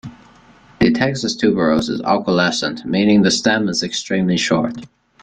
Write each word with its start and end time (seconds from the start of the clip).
The 0.79 0.91
Texas 0.91 1.35
tuberose 1.35 1.87
is 1.87 2.01
acaulescent, 2.01 2.85
meaning 2.85 3.21
the 3.21 3.29
stem 3.29 3.67
is 3.67 3.83
extremely 3.83 4.35
short. 4.35 4.87